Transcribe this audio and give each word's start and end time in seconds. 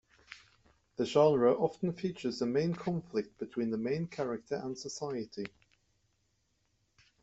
The 0.95 1.05
genre 1.05 1.53
often 1.53 1.93
features 1.93 2.41
a 2.41 2.47
main 2.47 2.73
conflict 2.73 3.37
between 3.37 3.69
the 3.69 3.77
main 3.77 4.07
character 4.07 4.55
and 4.55 4.75
society. 4.75 5.45